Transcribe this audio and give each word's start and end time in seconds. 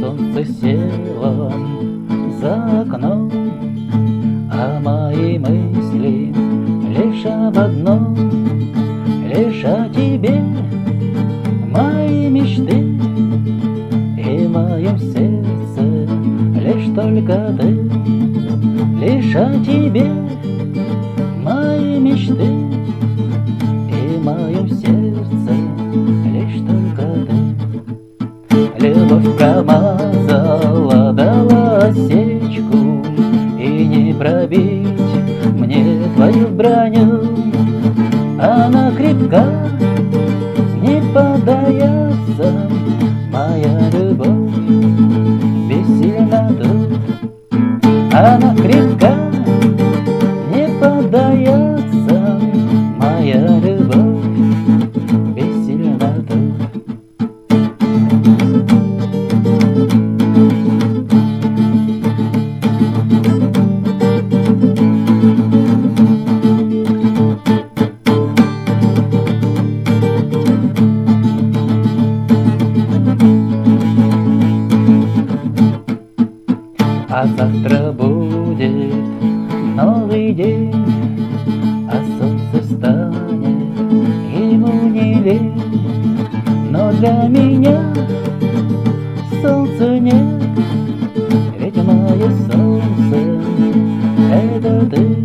солнце 0.00 0.44
село 0.44 1.52
за 2.40 2.82
окном, 2.82 3.30
А 4.50 4.80
мои 4.82 5.38
мысли 5.38 6.32
лишь 6.88 7.26
об 7.26 7.58
одном, 7.58 8.16
Лишь 9.28 9.64
о 9.64 9.88
тебе, 9.88 10.42
мои 11.70 12.28
мечты 12.28 12.78
И 14.18 14.46
в 14.46 14.50
моем 14.50 14.98
сердце 14.98 16.08
лишь 16.60 16.94
только 16.94 17.54
ты, 17.58 17.90
Лишь 19.00 19.34
о 19.36 19.52
тебе, 19.64 20.21
промазала, 29.36 31.12
дала 31.12 31.78
осечку, 31.78 33.04
И 33.58 33.86
не 33.86 34.14
пробить 34.14 34.88
мне 35.58 36.02
твою 36.14 36.48
броню. 36.48 37.20
Она 38.40 38.90
крепка, 38.96 39.44
не 40.80 41.02
поддается 41.14 42.68
моя 43.30 43.90
любовь, 43.90 44.01
А 77.22 77.26
завтра 77.38 77.92
будет 77.92 78.92
новый 79.76 80.32
день, 80.32 80.74
А 81.88 82.02
солнце 82.18 82.74
станет 82.74 83.78
ему 84.34 84.88
не 84.88 85.22
лень. 85.22 85.62
Но 86.68 86.90
для 86.94 87.28
меня 87.28 87.94
солнца 89.40 90.00
нет, 90.00 90.42
Ведь 91.60 91.76
мое 91.76 92.28
солнце— 92.50 93.16
это 94.32 94.84
ты. 94.90 95.24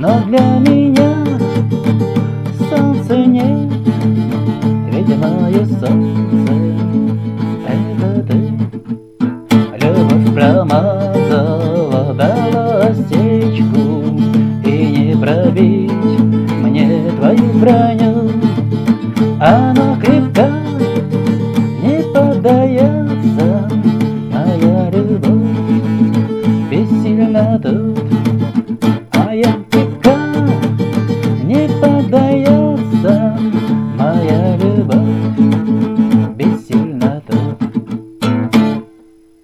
Но 0.00 0.22
для 0.26 0.58
меня 0.58 1.12
солнца 2.70 3.14
нет, 3.26 3.70
Ведь 4.90 5.18
мое 5.18 5.66
солнце— 5.66 6.07
промазала, 10.38 12.14
дала 12.14 12.78
осечку, 12.88 14.04
И 14.64 14.70
не 14.70 15.16
пробить 15.16 15.90
мне 16.62 17.10
твою 17.18 17.52
броню. 17.54 18.30
Она 19.40 19.87